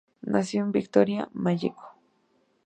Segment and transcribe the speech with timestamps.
[0.23, 1.93] Nació en Victoria, Malleco.